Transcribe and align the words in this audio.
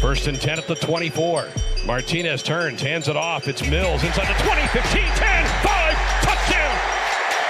First 0.00 0.28
and 0.28 0.40
10 0.40 0.58
at 0.58 0.66
the 0.66 0.76
24. 0.76 1.46
Martinez 1.84 2.42
turns, 2.42 2.80
hands 2.80 3.08
it 3.08 3.18
off. 3.18 3.46
It's 3.48 3.60
Mills 3.68 4.02
inside 4.02 4.34
the 4.34 4.42
20, 4.42 4.66
15, 4.68 5.02
10, 5.02 5.46
5, 5.62 5.94
touchdown. 6.22 6.78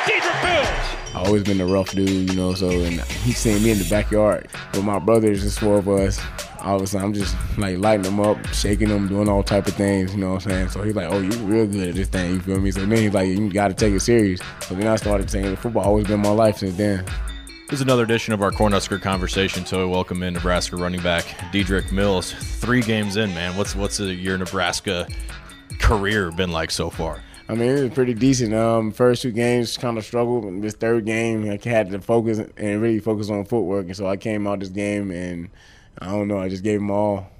Dedrick 0.04 0.42
Mills. 0.42 1.14
I 1.14 1.22
always 1.24 1.44
been 1.44 1.60
a 1.60 1.66
rough 1.66 1.92
dude, 1.92 2.28
you 2.28 2.36
know, 2.36 2.54
so 2.54 2.68
and 2.68 3.00
he's 3.02 3.38
seeing 3.38 3.62
me 3.62 3.70
in 3.70 3.78
the 3.78 3.88
backyard 3.88 4.48
with 4.74 4.82
my 4.82 4.98
brothers, 4.98 5.42
just 5.42 5.60
four 5.60 5.78
of 5.78 5.88
us. 5.88 6.20
All 6.60 6.74
of 6.74 6.82
a 6.82 6.86
sudden, 6.88 7.06
I'm 7.06 7.14
just 7.14 7.36
like 7.56 7.78
lighting 7.78 8.02
them 8.02 8.18
up, 8.18 8.44
shaking 8.48 8.88
them, 8.88 9.06
doing 9.06 9.28
all 9.28 9.44
type 9.44 9.68
of 9.68 9.74
things, 9.74 10.12
you 10.12 10.18
know 10.18 10.32
what 10.32 10.44
I'm 10.46 10.50
saying? 10.50 10.68
So 10.70 10.82
he's 10.82 10.96
like, 10.96 11.06
oh, 11.08 11.20
you 11.20 11.30
real 11.44 11.68
good 11.68 11.90
at 11.90 11.94
this 11.94 12.08
thing, 12.08 12.32
you 12.32 12.40
feel 12.40 12.58
me? 12.58 12.72
So 12.72 12.80
then 12.84 12.98
he's 12.98 13.14
like, 13.14 13.28
you 13.28 13.48
got 13.52 13.68
to 13.68 13.74
take 13.74 13.94
it 13.94 14.00
serious. 14.00 14.40
So 14.62 14.74
then 14.74 14.88
I 14.88 14.96
started 14.96 15.28
taking 15.28 15.54
football. 15.54 15.84
Always 15.84 16.08
been 16.08 16.20
my 16.20 16.30
life 16.30 16.58
since 16.58 16.76
then. 16.76 17.04
This 17.70 17.76
is 17.76 17.82
another 17.82 18.02
edition 18.02 18.34
of 18.34 18.42
our 18.42 18.50
Cornhusker 18.50 19.00
conversation. 19.00 19.64
So 19.64 19.80
I 19.80 19.84
welcome 19.84 20.24
in 20.24 20.34
Nebraska 20.34 20.74
running 20.74 21.00
back 21.02 21.22
Dedrick 21.52 21.92
Mills. 21.92 22.32
Three 22.32 22.80
games 22.80 23.16
in, 23.16 23.32
man. 23.32 23.56
What's 23.56 23.76
what's 23.76 24.00
your 24.00 24.36
Nebraska 24.36 25.06
career 25.78 26.32
been 26.32 26.50
like 26.50 26.72
so 26.72 26.90
far? 26.90 27.22
I 27.48 27.54
mean, 27.54 27.68
it 27.68 27.82
was 27.82 27.92
pretty 27.92 28.14
decent. 28.14 28.54
Um, 28.54 28.90
first 28.90 29.22
two 29.22 29.30
games 29.30 29.76
kind 29.76 29.98
of 29.98 30.04
struggled. 30.04 30.60
This 30.62 30.74
third 30.74 31.06
game, 31.06 31.48
I 31.48 31.60
had 31.62 31.90
to 31.90 32.00
focus 32.00 32.40
and 32.56 32.82
really 32.82 32.98
focus 32.98 33.30
on 33.30 33.44
footwork, 33.44 33.86
and 33.86 33.96
so 33.96 34.08
I 34.08 34.16
came 34.16 34.48
out 34.48 34.58
this 34.58 34.68
game 34.70 35.12
and 35.12 35.48
I 36.00 36.06
don't 36.06 36.26
know, 36.26 36.40
I 36.40 36.48
just 36.48 36.64
gave 36.64 36.80
them 36.80 36.90
all. 36.90 37.30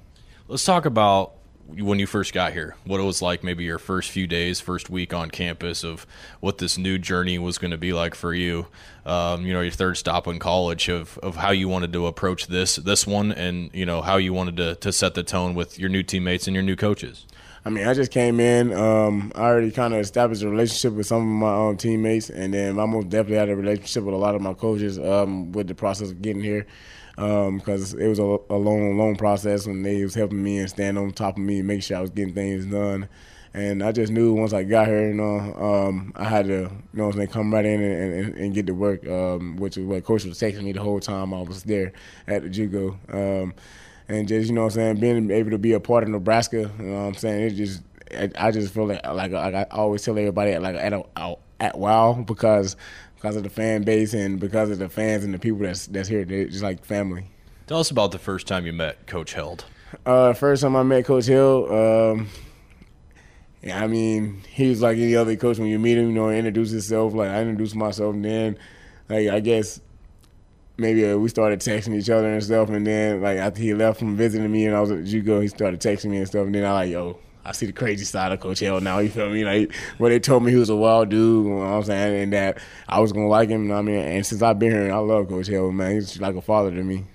Let's 0.47 0.63
talk 0.63 0.85
about 0.85 1.33
when 1.79 1.99
you 1.99 2.07
first 2.07 2.33
got 2.33 2.53
here, 2.53 2.75
what 2.85 2.99
it 2.99 3.03
was 3.03 3.21
like, 3.21 3.43
maybe 3.43 3.63
your 3.63 3.79
first 3.79 4.11
few 4.11 4.27
days, 4.27 4.59
first 4.59 4.89
week 4.89 5.13
on 5.13 5.29
campus, 5.29 5.83
of 5.83 6.05
what 6.39 6.57
this 6.57 6.77
new 6.77 6.97
journey 6.97 7.37
was 7.39 7.57
going 7.57 7.71
to 7.71 7.77
be 7.77 7.93
like 7.93 8.15
for 8.15 8.33
you. 8.33 8.67
Um, 9.05 9.45
you 9.45 9.53
know, 9.53 9.61
your 9.61 9.71
third 9.71 9.97
stop 9.97 10.27
in 10.27 10.39
college, 10.39 10.89
of, 10.89 11.17
of 11.19 11.37
how 11.37 11.51
you 11.51 11.67
wanted 11.67 11.93
to 11.93 12.07
approach 12.07 12.47
this 12.47 12.75
this 12.75 13.07
one, 13.07 13.31
and 13.31 13.69
you 13.73 13.85
know 13.85 14.01
how 14.01 14.17
you 14.17 14.33
wanted 14.33 14.57
to 14.57 14.75
to 14.75 14.91
set 14.91 15.13
the 15.13 15.23
tone 15.23 15.55
with 15.55 15.79
your 15.79 15.89
new 15.89 16.03
teammates 16.03 16.47
and 16.47 16.53
your 16.53 16.63
new 16.63 16.75
coaches. 16.75 17.25
I 17.63 17.69
mean, 17.69 17.87
I 17.87 17.93
just 17.93 18.11
came 18.11 18.39
in. 18.39 18.73
Um, 18.73 19.31
I 19.35 19.41
already 19.41 19.69
kind 19.69 19.93
of 19.93 19.99
established 19.99 20.41
a 20.41 20.49
relationship 20.49 20.93
with 20.93 21.05
some 21.05 21.43
of 21.43 21.71
my 21.71 21.75
teammates, 21.75 22.29
and 22.29 22.53
then 22.53 22.79
I 22.79 22.85
most 22.85 23.09
definitely 23.09 23.37
had 23.37 23.49
a 23.49 23.55
relationship 23.55 24.03
with 24.03 24.15
a 24.15 24.17
lot 24.17 24.33
of 24.33 24.41
my 24.41 24.53
coaches 24.53 24.97
um, 24.97 25.51
with 25.51 25.67
the 25.67 25.75
process 25.75 26.09
of 26.09 26.21
getting 26.21 26.41
here. 26.41 26.65
Because 27.21 27.93
um, 27.93 27.99
it 27.99 28.07
was 28.07 28.19
a, 28.19 28.37
a, 28.49 28.57
long, 28.57 28.97
long 28.97 29.15
process 29.15 29.67
when 29.67 29.83
they 29.83 30.03
was 30.03 30.15
helping 30.15 30.41
me 30.41 30.57
and 30.57 30.69
stand 30.69 30.97
on 30.97 31.11
top 31.11 31.37
of 31.37 31.43
me 31.43 31.59
and 31.59 31.67
make 31.67 31.83
sure 31.83 31.97
I 31.97 32.01
was 32.01 32.09
getting 32.09 32.33
things 32.33 32.65
done. 32.65 33.07
And 33.53 33.83
I 33.83 33.91
just 33.91 34.11
knew 34.11 34.33
once 34.33 34.53
I 34.53 34.63
got 34.63 34.87
here, 34.87 35.09
you 35.09 35.13
know, 35.13 35.37
um, 35.37 36.13
I 36.15 36.23
had 36.23 36.45
to, 36.45 36.51
you 36.51 36.69
know, 36.93 37.07
what 37.07 37.15
I'm 37.15 37.19
saying, 37.19 37.27
come 37.29 37.53
right 37.53 37.65
in 37.65 37.81
and, 37.81 38.13
and, 38.13 38.35
and 38.35 38.53
get 38.53 38.65
to 38.67 38.73
work, 38.73 39.05
um, 39.07 39.57
which 39.57 39.77
is 39.77 39.85
what 39.85 40.03
coach 40.05 40.23
was 40.23 40.39
texting 40.39 40.63
me 40.63 40.71
the 40.71 40.81
whole 40.81 41.01
time 41.01 41.33
I 41.33 41.41
was 41.41 41.63
there 41.63 41.91
at 42.27 42.43
the 42.43 42.49
JUCO 42.49 43.53
and 44.11 44.27
just 44.27 44.49
you 44.49 44.55
know 44.55 44.63
what 44.63 44.75
I'm 44.77 44.97
saying, 44.97 44.99
being 44.99 45.31
able 45.31 45.51
to 45.51 45.57
be 45.57 45.73
a 45.73 45.79
part 45.79 46.03
of 46.03 46.09
Nebraska, 46.09 46.71
you 46.77 46.85
know 46.85 47.01
what 47.01 47.07
I'm 47.07 47.13
saying, 47.15 47.43
it 47.43 47.49
just 47.51 47.81
I 48.37 48.51
just 48.51 48.73
feel 48.73 48.87
like 48.87 49.05
like, 49.05 49.31
like 49.31 49.53
I 49.53 49.65
always 49.71 50.03
tell 50.03 50.17
everybody 50.17 50.57
like 50.57 50.75
at 50.75 50.93
a, 50.93 51.35
at 51.59 51.77
wow 51.77 52.13
because 52.13 52.75
because 53.21 53.35
of 53.35 53.43
the 53.43 53.49
fan 53.49 53.83
base 53.83 54.13
and 54.13 54.39
because 54.39 54.71
of 54.71 54.79
the 54.79 54.89
fans 54.89 55.23
and 55.23 55.33
the 55.33 55.37
people 55.37 55.59
that's 55.59 55.85
that's 55.87 56.09
here, 56.09 56.25
they're 56.25 56.47
just 56.47 56.63
like 56.63 56.83
family. 56.83 57.29
Tell 57.67 57.79
us 57.79 57.91
about 57.91 58.11
the 58.11 58.19
first 58.19 58.47
time 58.47 58.65
you 58.65 58.73
met 58.73 59.05
Coach 59.05 59.33
Held. 59.33 59.65
Uh, 60.05 60.33
first 60.33 60.63
time 60.63 60.75
I 60.75 60.83
met 60.83 61.05
Coach 61.05 61.27
Held, 61.27 61.69
um, 61.69 62.29
yeah, 63.61 63.83
I 63.83 63.87
mean, 63.87 64.41
he 64.49 64.69
was 64.69 64.81
like 64.81 64.97
any 64.97 65.15
other 65.15 65.35
coach 65.35 65.59
when 65.59 65.67
you 65.67 65.77
meet 65.77 65.97
him, 65.97 66.07
you 66.07 66.13
know, 66.13 66.31
introduce 66.31 66.71
himself. 66.71 67.13
Like 67.13 67.29
I 67.29 67.41
introduced 67.41 67.75
myself, 67.75 68.15
and 68.15 68.25
then, 68.25 68.57
like 69.07 69.27
I 69.27 69.39
guess 69.39 69.79
maybe 70.77 71.05
uh, 71.05 71.15
we 71.17 71.29
started 71.29 71.59
texting 71.59 71.95
each 71.95 72.09
other 72.09 72.33
and 72.33 72.43
stuff. 72.43 72.69
And 72.69 72.87
then 72.87 73.21
like 73.21 73.37
after 73.37 73.61
he 73.61 73.75
left 73.75 73.99
from 73.99 74.17
visiting 74.17 74.51
me 74.51 74.65
and 74.65 74.75
I 74.75 74.81
was 74.81 74.89
at 74.89 74.99
JUCO, 74.99 75.43
he 75.43 75.47
started 75.47 75.79
texting 75.79 76.09
me 76.09 76.17
and 76.17 76.27
stuff. 76.27 76.47
And 76.47 76.55
then 76.55 76.65
I 76.65 76.71
like, 76.71 76.89
yo, 76.89 77.19
I 77.43 77.53
see 77.53 77.65
the 77.65 77.73
crazy 77.73 78.05
side 78.05 78.31
of 78.31 78.39
Coach 78.39 78.59
Held 78.59 78.83
now. 78.83 78.99
You 78.99 79.09
feel 79.09 79.29
me? 79.29 79.43
Like 79.43 79.73
when 79.97 80.11
they 80.11 80.19
told 80.19 80.43
me 80.43 80.51
he 80.51 80.57
was 80.57 80.69
a 80.69 80.75
wild 80.75 81.09
dude, 81.09 81.45
you 81.45 81.51
know 81.51 81.57
what 81.57 81.65
I'm 81.65 81.83
saying, 81.83 82.23
and 82.23 82.33
that 82.33 82.59
I 82.87 82.99
was 82.99 83.11
gonna 83.11 83.27
like 83.27 83.49
him. 83.49 83.71
I 83.71 83.81
mean, 83.81 83.95
and 83.95 84.25
since 84.25 84.41
I've 84.41 84.59
been 84.59 84.71
here, 84.71 84.91
I 84.91 84.97
love 84.97 85.27
Coach 85.27 85.47
Held, 85.47 85.73
man. 85.73 85.95
He's 85.95 86.19
like 86.19 86.35
a 86.35 86.41
father 86.41 86.71
to 86.71 86.83
me 86.83 87.05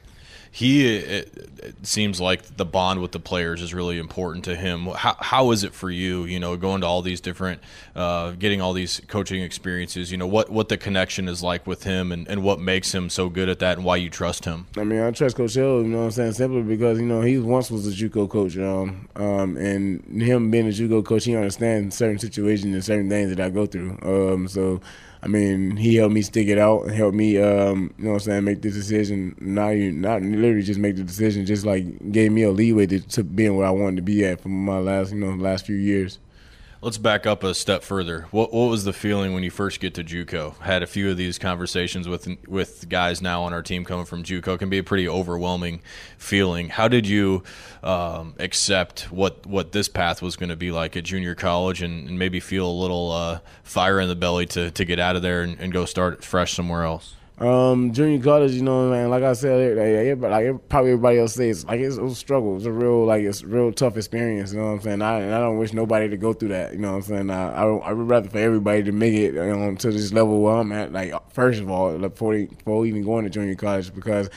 he 0.57 0.87
it, 0.87 1.37
it, 1.59 1.87
seems 1.87 2.19
like 2.19 2.57
the 2.57 2.65
bond 2.65 3.03
with 3.03 3.13
the 3.13 3.21
players 3.21 3.61
is 3.61 3.75
really 3.75 3.99
important 3.99 4.47
to 4.47 4.57
him. 4.57 4.87
How, 4.87 5.15
how 5.21 5.51
is 5.51 5.65
it 5.65 5.75
for 5.75 5.91
you? 5.91 6.25
You 6.25 6.41
know, 6.41 6.57
going 6.57 6.81
to 6.81 6.87
all 6.87 7.03
these 7.03 7.21
different, 7.21 7.61
uh, 7.95 8.31
getting 8.31 8.63
all 8.63 8.73
these 8.73 9.03
coaching 9.07 9.43
experiences. 9.43 10.11
You 10.11 10.17
know, 10.17 10.27
what 10.27 10.49
what 10.49 10.71
the 10.71 10.79
connection 10.79 11.29
is 11.29 11.43
like 11.43 11.67
with 11.67 11.85
him, 11.85 12.11
and, 12.11 12.27
and 12.27 12.43
what 12.43 12.59
makes 12.59 12.95
him 12.95 13.11
so 13.11 13.29
good 13.29 13.51
at 13.51 13.59
that, 13.59 13.77
and 13.77 13.85
why 13.85 13.97
you 13.97 14.09
trust 14.09 14.47
him. 14.47 14.67
I 14.79 14.85
mean, 14.85 15.03
I 15.03 15.11
trust 15.11 15.37
Coach 15.37 15.53
Held. 15.53 15.85
You 15.85 15.93
know, 15.93 15.99
what 15.99 16.05
I'm 16.05 16.11
saying 16.13 16.33
simply 16.33 16.63
because 16.63 16.99
you 16.99 17.07
know 17.07 17.21
he 17.21 17.37
once 17.37 17.71
was 17.71 17.87
a 17.87 17.91
JUCO 17.91 18.31
coach, 18.31 18.57
um, 18.57 19.11
um, 19.15 19.59
and 19.59 20.23
him 20.23 20.51
being 20.51 20.69
a 20.69 20.71
JUCO 20.71 21.05
coach, 21.05 21.27
he 21.27 21.37
understands 21.37 21.97
certain 21.97 22.19
situations 22.19 22.73
and 22.73 22.83
certain 22.83 23.11
things 23.11 23.29
that 23.29 23.41
I 23.41 23.51
go 23.51 23.67
through. 23.67 23.99
Um, 24.01 24.49
so 24.49 24.81
I 25.23 25.29
mean, 25.29 25.77
he 25.77 25.97
helped 25.97 26.15
me 26.15 26.23
stick 26.23 26.49
it 26.49 26.59
out 26.59 26.83
and 26.83 26.93
helped 26.93 27.17
me, 27.17 27.39
um, 27.39 27.95
you 27.99 28.05
know 28.05 28.11
what 28.13 28.17
I'm 28.17 28.21
saying, 28.21 28.45
make 28.45 28.63
this 28.63 28.75
decision. 28.75 29.35
Not 29.41 29.73
even, 29.75 30.01
not 30.01 30.23
literally 30.23 30.63
just 30.63 30.79
make 30.79 30.97
the 30.97 31.05
decision, 31.05 31.47
just 31.47 31.65
like 31.65 32.13
gave 32.13 32.33
me 32.33 32.43
a 32.43 32.51
leeway 32.51 32.87
to, 32.87 33.01
to 33.01 33.25
being 33.25 33.57
where 33.57 33.67
I 33.67 33.71
wanted 33.71 33.97
to 33.97 34.03
be 34.03 34.25
at 34.25 34.41
for 34.41 34.49
my 34.49 34.79
last, 34.79 35.13
you 35.13 35.19
know, 35.19 35.35
last 35.35 35.67
few 35.67 35.77
years. 35.77 36.19
Let's 36.87 36.99
back 36.99 37.27
up 37.27 37.43
a 37.43 37.53
step 37.53 37.83
further. 37.83 38.27
What 38.31 38.53
what 38.53 38.67
was 38.67 38.85
the 38.85 38.93
feeling 38.93 39.35
when 39.35 39.43
you 39.43 39.51
first 39.51 39.81
get 39.81 39.93
to 39.95 40.05
JUCO? 40.05 40.59
Had 40.59 40.85
a 40.85 40.87
few 40.87 41.11
of 41.11 41.17
these 41.17 41.37
conversations 41.37 42.07
with 42.07 42.29
with 42.47 42.89
guys 42.89 43.21
now 43.21 43.43
on 43.43 43.53
our 43.53 43.61
team 43.61 43.85
coming 43.85 44.07
from 44.07 44.23
JUCO. 44.23 44.55
It 44.55 44.59
can 44.59 44.71
be 44.71 44.79
a 44.79 44.85
pretty 44.85 45.09
overwhelming 45.09 45.81
feeling. 46.17 46.69
How 46.69 46.87
did 46.87 47.05
you 47.05 47.43
um, 47.83 48.35
accept 48.39 49.11
what 49.11 49.45
what 49.47 49.73
this 49.73 49.89
path 49.89 50.23
was 50.23 50.37
going 50.37 50.51
to 50.51 50.55
be 50.55 50.71
like 50.71 50.97
at 50.97 51.03
junior 51.03 51.35
college, 51.35 51.83
and, 51.83 52.09
and 52.09 52.21
maybe 52.21 52.39
feel 52.39 52.71
a 52.71 52.79
little 52.81 53.11
uh, 53.11 53.41
fire 53.65 53.99
in 53.99 54.07
the 54.07 54.15
belly 54.15 54.47
to 54.47 54.71
to 54.71 54.85
get 54.85 55.01
out 55.01 55.17
of 55.17 55.23
there 55.23 55.43
and, 55.43 55.59
and 55.59 55.73
go 55.73 55.87
start 55.87 56.23
fresh 56.23 56.55
somewhere 56.55 56.85
else? 56.85 57.16
Um, 57.39 57.93
junior 57.93 58.23
college, 58.23 58.53
you 58.53 58.63
know, 58.63 58.91
man. 58.91 59.11
Like 59.11 59.23
I 59.23 59.35
said, 59.35 59.77
like, 59.77 60.31
like 60.31 60.69
probably 60.71 60.93
everybody 60.93 61.19
else 61.19 61.35
says, 61.35 61.67
like 61.67 61.81
it's, 61.81 61.99
it's, 61.99 62.13
a 62.13 62.17
struggle. 62.17 62.57
It's 62.57 62.65
a 62.65 62.73
real, 62.73 63.05
like 63.05 63.25
it's 63.25 63.43
a 63.43 63.47
real 63.47 63.73
tough 63.73 63.99
experience. 63.99 64.53
You 64.53 64.61
know 64.61 64.67
what 64.67 64.73
I'm 64.73 64.81
saying? 64.81 65.03
I, 65.03 65.37
I 65.37 65.41
don't 65.41 65.59
wish 65.59 65.75
nobody 65.75 66.09
to 66.09 66.17
go 66.17 66.33
through 66.33 66.49
that. 66.49 66.73
You 66.73 66.79
know 66.79 66.93
what 66.93 66.97
I'm 66.97 67.03
saying? 67.03 67.31
I, 67.31 67.53
I, 67.53 67.65
I 67.65 67.93
would 67.93 68.09
rather 68.09 68.31
for 68.31 68.39
everybody 68.39 68.83
to 68.85 68.93
make 68.93 69.13
it 69.13 69.35
you 69.35 69.45
know, 69.45 69.75
to 69.75 69.91
this 69.91 70.15
level 70.15 70.41
where 70.41 70.57
I'm 70.57 70.73
at. 70.73 70.93
Like 70.93 71.13
first 71.31 71.61
of 71.61 71.69
all, 71.69 71.99
before 71.99 72.39
before 72.47 72.87
even 72.87 73.05
going 73.05 73.25
to 73.25 73.31
junior 73.31 73.55
college, 73.55 73.95
because 73.95 74.31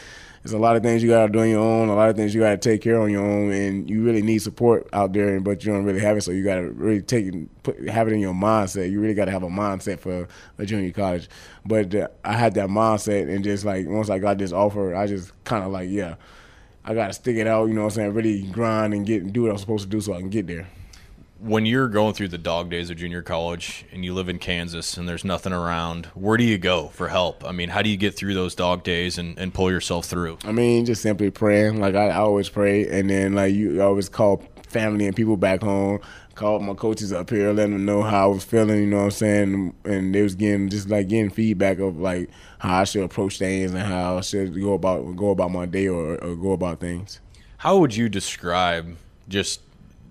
there's 0.44 0.53
a 0.53 0.57
lot 0.57 0.75
of 0.75 0.83
things 0.83 1.03
you 1.03 1.09
got 1.09 1.27
to 1.27 1.31
do 1.31 1.39
on 1.39 1.50
your 1.50 1.59
own, 1.59 1.89
a 1.89 1.95
lot 1.95 2.09
of 2.09 2.16
things 2.16 2.33
you 2.33 2.41
got 2.41 2.51
to 2.51 2.57
take 2.57 2.81
care 2.81 2.95
of 2.95 3.03
on 3.03 3.11
your 3.11 3.25
own, 3.25 3.51
and 3.51 3.89
you 3.89 4.03
really 4.03 4.22
need 4.22 4.39
support 4.39 4.88
out 4.94 5.13
there, 5.13 5.39
but 5.39 5.63
you 5.63 5.73
don't 5.73 5.83
really 5.83 6.00
have 6.00 6.17
it. 6.17 6.22
So 6.22 6.31
you 6.31 6.44
got 6.44 6.55
to 6.55 6.69
really 6.72 7.01
take 7.01 7.33
put, 7.63 7.79
have 7.89 8.07
it 8.07 8.13
in 8.13 8.19
your 8.19 8.33
mindset. 8.33 8.89
You 8.89 9.01
really 9.01 9.13
got 9.13 9.25
to 9.25 9.31
have 9.31 9.44
a 9.44 9.49
mindset 9.49 9.99
for 9.99 10.28
a 10.57 10.66
junior 10.66 10.91
college. 10.91 11.29
But 11.66 11.94
uh, 11.94 12.07
I 12.23 12.33
had 12.33 12.53
that 12.55 12.69
mindset, 12.69 13.33
and 13.33 13.44
just 13.44 13.66
like 13.66 13.88
once 13.88 14.09
I 14.09 14.19
got 14.19 14.38
this 14.38 14.53
offer, 14.53 14.95
I 14.95 15.07
just 15.07 15.31
kind 15.44 15.63
of 15.63 15.72
like, 15.72 15.89
yeah, 15.89 16.16
I 16.85 16.94
got 16.94 17.07
to 17.07 17.13
stick 17.13 17.35
it 17.35 17.47
out. 17.47 17.67
You 17.67 17.73
know 17.73 17.81
what 17.81 17.94
I'm 17.94 17.95
saying? 17.95 18.13
Really 18.13 18.44
grind 18.44 18.94
and 18.94 19.05
get 19.05 19.33
do 19.33 19.44
what 19.44 19.51
I'm 19.51 19.57
supposed 19.57 19.83
to 19.83 19.89
do 19.89 19.99
so 19.99 20.13
I 20.13 20.19
can 20.19 20.29
get 20.29 20.47
there 20.47 20.67
when 21.39 21.66
you're 21.66 21.88
going 21.88 22.13
through 22.13 22.27
the 22.27 22.38
dog 22.38 22.69
days 22.69 22.89
of 22.89 22.97
junior 22.97 23.22
college 23.22 23.85
and 23.91 24.03
you 24.03 24.13
live 24.13 24.27
in 24.27 24.39
Kansas 24.39 24.97
and 24.97 25.07
there's 25.07 25.23
nothing 25.23 25.53
around, 25.53 26.07
where 26.07 26.38
do 26.38 26.44
you 26.44 26.57
go 26.57 26.89
for 26.89 27.07
help? 27.07 27.45
I 27.45 27.51
mean, 27.51 27.69
how 27.69 27.81
do 27.81 27.89
you 27.89 27.97
get 27.97 28.16
through 28.16 28.33
those 28.33 28.55
dog 28.55 28.83
days 28.83 29.17
and, 29.17 29.38
and 29.39 29.53
pull 29.53 29.72
yourself 29.72 30.05
through? 30.05 30.38
I 30.44 30.51
mean, 30.51 30.85
just 30.85 31.01
simply 31.01 31.31
praying. 31.31 31.79
Like 31.79 31.95
I, 31.95 32.09
I 32.09 32.17
always 32.17 32.49
pray, 32.49 32.88
and 32.88 33.09
then 33.09 33.33
like 33.33 33.53
you 33.53 33.81
always 33.81 34.09
call 34.09 34.44
family 34.67 35.07
and 35.07 35.16
people 35.16 35.38
back 35.38 35.61
home. 35.61 35.99
Called 36.35 36.63
my 36.63 36.73
coaches 36.73 37.11
up 37.11 37.29
here, 37.31 37.51
letting 37.51 37.73
them 37.73 37.85
know 37.85 38.01
how 38.01 38.23
I 38.23 38.33
was 38.33 38.45
feeling. 38.45 38.79
You 38.79 38.85
know 38.85 38.97
what 38.99 39.03
I'm 39.03 39.11
saying? 39.11 39.73
And 39.83 40.16
they 40.16 40.22
was 40.22 40.35
getting 40.35 40.69
just 40.69 40.89
like 40.89 41.09
getting 41.09 41.29
feedback 41.29 41.79
of 41.79 41.97
like 41.99 42.29
how 42.59 42.79
I 42.79 42.83
should 42.85 43.03
approach 43.03 43.39
things 43.39 43.73
and 43.73 43.81
how 43.81 44.17
I 44.17 44.22
should 44.22 44.53
go 44.55 44.73
about 44.73 45.17
go 45.17 45.31
about 45.31 45.51
my 45.51 45.66
day 45.66 45.89
or, 45.89 46.16
or 46.16 46.35
go 46.38 46.53
about 46.53 46.79
things. 46.79 47.19
How 47.57 47.78
would 47.79 47.93
you 47.93 48.08
describe 48.08 48.96
just 49.28 49.59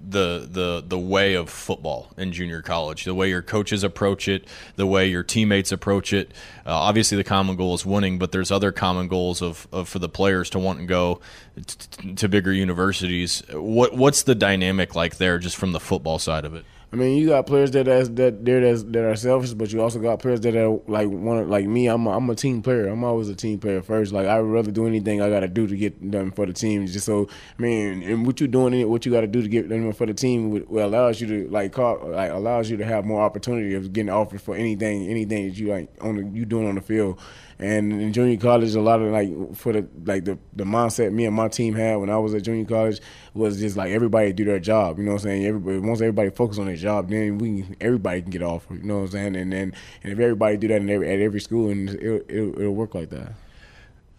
the 0.00 0.49
the 0.50 0.83
the 0.87 0.99
way 0.99 1.35
of 1.35 1.50
football 1.50 2.12
in 2.17 2.33
junior 2.33 2.62
college, 2.62 3.05
the 3.05 3.15
way 3.15 3.29
your 3.29 3.43
coaches 3.43 3.83
approach 3.83 4.29
it, 4.29 4.47
the 4.77 4.87
way 4.87 5.09
your 5.09 5.23
teammates 5.23 5.73
approach 5.73 6.12
it. 6.12 6.31
Uh, 6.65 6.75
obviously, 6.75 7.17
the 7.17 7.25
common 7.25 7.56
goal 7.56 7.75
is 7.75 7.85
winning, 7.85 8.19
but 8.19 8.33
there's 8.33 8.50
other 8.50 8.73
common 8.73 9.09
goals 9.09 9.43
of, 9.43 9.67
of 9.73 9.89
for 9.89 9.99
the 9.99 10.09
players 10.09 10.50
to 10.50 10.59
want 10.59 10.79
to 10.79 10.87
go 10.87 11.21
t- 11.67 12.15
to 12.15 12.29
bigger 12.29 12.53
universities. 12.53 13.43
What 13.53 13.95
what's 13.95 14.23
the 14.23 14.35
dynamic 14.35 14.95
like 14.95 15.17
there, 15.17 15.39
just 15.39 15.56
from 15.56 15.73
the 15.73 15.81
football 15.81 16.19
side 16.19 16.44
of 16.44 16.55
it? 16.55 16.65
I 16.90 16.96
mean, 16.96 17.19
you 17.19 17.29
got 17.29 17.46
players 17.46 17.70
that 17.73 17.85
that 17.85 18.17
that 18.17 18.44
there 18.46 18.61
that, 18.61 18.93
that 18.94 19.05
are 19.05 19.14
selfish, 19.14 19.52
but 19.52 19.70
you 19.70 19.82
also 19.82 19.99
got 19.99 20.20
players 20.20 20.40
that 20.40 20.56
are 20.56 20.81
like 20.87 21.06
one 21.08 21.46
like 21.50 21.67
me. 21.67 21.87
I'm 21.87 22.06
a, 22.06 22.17
I'm 22.17 22.31
a 22.31 22.35
team 22.35 22.62
player. 22.62 22.87
I'm 22.87 23.05
always 23.05 23.29
a 23.29 23.35
team 23.35 23.58
player 23.58 23.82
first. 23.82 24.11
Like 24.11 24.26
I 24.26 24.40
would 24.40 24.50
rather 24.50 24.70
do 24.70 24.87
anything 24.87 25.20
I 25.20 25.29
got 25.29 25.40
to 25.40 25.49
do 25.49 25.67
to 25.67 25.76
get 25.76 26.11
done 26.11 26.31
for 26.31 26.46
the 26.46 26.55
team. 26.55 26.87
Just 26.87 27.05
so 27.05 27.29
I 27.58 27.62
mean, 27.62 28.02
and 28.02 28.26
what 28.26 28.40
you 28.40 28.49
doing, 28.49 28.88
what 28.88 29.05
you 29.05 29.12
got 29.12 29.20
to 29.20 29.26
do 29.26 29.43
to 29.43 29.49
get 29.49 29.69
done 29.69 29.93
for 29.93 30.06
the 30.06 30.14
team, 30.14 30.50
will 30.50 30.87
allows 30.87 31.20
you 31.20 31.26
to 31.26 31.50
like 31.50 31.73
call, 31.73 32.11
like 32.11 32.31
allows 32.31 32.70
you 32.70 32.79
to 32.79 32.85
have 32.87 33.05
more 33.05 33.20
opportunity 33.20 33.75
of 33.75 33.93
getting 33.93 34.11
offered 34.11 34.41
for 34.41 34.56
anything 34.56 35.08
anything 35.08 35.46
that 35.46 35.58
you 35.58 35.69
like 35.69 35.91
on 36.00 36.17
the, 36.17 36.38
you 36.38 36.46
doing 36.46 36.67
on 36.67 36.75
the 36.75 36.81
field. 36.81 37.20
And 37.61 37.93
in 38.00 38.12
junior 38.12 38.37
college, 38.37 38.75
a 38.76 38.81
lot 38.81 39.02
of 39.02 39.11
like 39.11 39.56
for 39.56 39.73
the 39.73 39.87
like 40.06 40.25
the, 40.25 40.38
the 40.55 40.64
mindset 40.64 41.12
me 41.12 41.26
and 41.26 41.34
my 41.34 41.49
team 41.49 41.75
had 41.75 41.96
when 41.96 42.08
I 42.08 42.17
was 42.17 42.32
at 42.32 42.44
junior 42.44 42.64
college 42.64 43.00
was 43.34 43.58
just 43.58 43.76
like 43.76 43.91
everybody 43.91 44.32
do 44.32 44.44
their 44.44 44.61
job. 44.61 44.99
You 44.99 45.05
know 45.05 45.12
what 45.12 45.25
I'm 45.25 45.29
saying? 45.29 45.44
Everybody 45.44 45.79
once 45.81 46.00
everybody 46.00 46.31
focus 46.31 46.58
on 46.58 46.67
their 46.67 46.76
job, 46.79 47.11
then 47.11 47.39
we 47.39 47.67
everybody 47.81 48.23
can 48.23 48.31
get 48.31 48.43
off. 48.43 48.67
You 48.71 48.83
know 48.83 48.99
what 48.99 49.05
I'm 49.05 49.11
saying? 49.11 49.37
And 49.37 49.53
then 49.53 49.75
and 50.03 50.13
if 50.13 50.19
everybody 50.19 50.57
do 50.57 50.69
that 50.69 50.81
in 50.81 50.91
every, 50.91 51.13
at 51.13 51.21
every 51.21 51.41
school, 51.41 51.71
and 51.71 51.91
it, 51.91 52.27
it, 52.29 52.59
it'll 52.59 52.75
work 52.75 52.95
like 52.95 53.11
that 53.11 53.33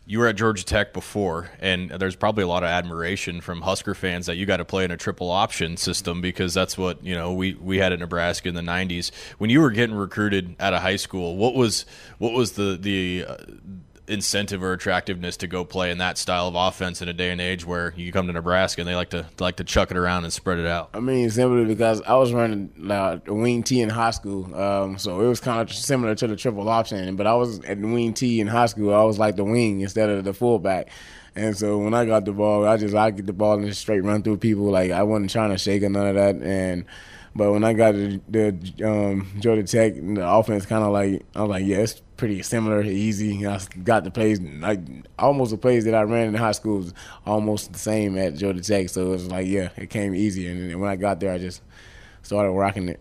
you 0.09 0.17
were 0.17 0.25
at 0.25 0.35
Georgia 0.35 0.65
Tech 0.65 0.91
before, 0.91 1.51
and 1.59 1.91
there's 1.91 2.15
probably 2.15 2.43
a 2.43 2.47
lot 2.47 2.63
of 2.63 2.69
admiration 2.69 3.41
from 3.41 3.61
Husker 3.61 3.93
fans 3.93 4.25
that 4.25 4.37
you 4.37 4.47
got 4.47 4.57
to 4.57 4.65
play 4.65 4.83
in 4.83 4.89
a 4.89 4.97
triple 4.97 5.29
option 5.29 5.77
system 5.77 6.19
because 6.19 6.51
that's 6.51 6.79
what 6.79 7.05
you 7.05 7.13
know 7.13 7.31
we 7.31 7.53
we 7.53 7.77
had 7.77 7.93
at 7.93 7.99
Nebraska 7.99 8.49
in 8.49 8.55
the 8.55 8.61
'90s. 8.61 9.11
When 9.37 9.51
you 9.51 9.61
were 9.61 9.69
getting 9.69 9.95
recruited 9.95 10.55
out 10.59 10.73
of 10.73 10.81
high 10.81 10.95
school, 10.95 11.37
what 11.37 11.53
was 11.53 11.85
what 12.17 12.33
was 12.33 12.53
the 12.53 12.75
the 12.75 13.25
uh, 13.27 13.37
incentive 14.09 14.63
or 14.63 14.73
attractiveness 14.73 15.37
to 15.37 15.47
go 15.47 15.63
play 15.63 15.91
in 15.91 15.99
that 15.99 16.17
style 16.17 16.47
of 16.47 16.55
offense 16.55 17.01
in 17.01 17.07
a 17.07 17.13
day 17.13 17.29
and 17.29 17.39
age 17.39 17.65
where 17.65 17.93
you 17.95 18.11
come 18.11 18.27
to 18.27 18.33
Nebraska 18.33 18.81
and 18.81 18.87
they 18.87 18.95
like 18.95 19.11
to 19.11 19.27
like 19.39 19.57
to 19.57 19.63
chuck 19.63 19.91
it 19.91 19.97
around 19.97 20.23
and 20.23 20.33
spread 20.33 20.57
it 20.57 20.65
out? 20.65 20.89
I 20.93 20.99
mean, 20.99 21.29
simply 21.29 21.65
because 21.65 22.01
I 22.01 22.15
was 22.15 22.33
running 22.33 22.71
a 22.89 23.21
wing 23.27 23.63
T 23.63 23.81
in 23.81 23.89
high 23.89 24.11
school, 24.11 24.53
um, 24.55 24.97
so 24.97 25.21
it 25.21 25.27
was 25.27 25.39
kind 25.39 25.61
of 25.61 25.73
similar 25.73 26.15
to 26.15 26.27
the 26.27 26.35
triple 26.35 26.67
option. 26.67 27.15
But 27.15 27.27
I 27.27 27.35
was 27.35 27.59
at 27.61 27.79
the 27.79 27.87
wing 27.87 28.13
T 28.13 28.39
in 28.39 28.47
high 28.47 28.65
school. 28.65 28.93
I 28.93 29.03
was 29.03 29.19
like 29.19 29.35
the 29.35 29.45
wing 29.45 29.81
instead 29.81 30.09
of 30.09 30.23
the 30.23 30.33
fullback. 30.33 30.89
And 31.35 31.55
so 31.55 31.77
when 31.77 31.93
I 31.93 32.05
got 32.05 32.25
the 32.25 32.33
ball, 32.33 32.67
I 32.67 32.77
just 32.77 32.95
I 32.95 33.11
get 33.11 33.27
the 33.27 33.33
ball 33.33 33.53
and 33.53 33.67
just 33.67 33.81
straight 33.81 34.03
run 34.03 34.23
through 34.23 34.37
people. 34.37 34.65
Like 34.65 34.91
I 34.91 35.03
wasn't 35.03 35.29
trying 35.29 35.51
to 35.51 35.57
shake 35.57 35.83
or 35.83 35.89
none 35.89 36.07
of 36.07 36.15
that. 36.15 36.35
And 36.35 36.85
but 37.35 37.51
when 37.51 37.63
I 37.63 37.73
got 37.73 37.91
to 37.91 38.19
the 38.27 38.49
um, 38.83 39.27
Georgia 39.39 39.63
Tech, 39.63 39.93
the 39.95 40.27
offense 40.27 40.65
kind 40.65 40.83
of 40.83 40.91
like 40.91 41.25
I 41.35 41.41
was 41.41 41.49
like, 41.49 41.65
yeah, 41.65 41.77
it's 41.77 42.01
pretty 42.19 42.43
similar, 42.43 42.83
easy. 42.83 43.47
I 43.47 43.59
got 43.83 44.03
the 44.03 44.11
plays, 44.11 44.41
like 44.41 44.81
almost 45.17 45.51
the 45.51 45.57
plays 45.57 45.85
that 45.85 45.95
I 45.95 46.01
ran 46.01 46.27
in 46.27 46.33
high 46.35 46.51
school 46.51 46.79
was 46.79 46.93
almost 47.25 47.71
the 47.71 47.79
same 47.79 48.17
at 48.17 48.35
Georgia 48.35 48.61
Tech. 48.61 48.89
So 48.89 49.07
it 49.07 49.09
was 49.09 49.31
like, 49.31 49.47
yeah, 49.47 49.69
it 49.77 49.89
came 49.89 50.13
easy. 50.13 50.47
And 50.47 50.79
when 50.81 50.89
I 50.89 50.97
got 50.97 51.21
there, 51.21 51.31
I 51.31 51.37
just 51.37 51.61
started 52.21 52.51
rocking 52.51 52.89
it. 52.89 52.99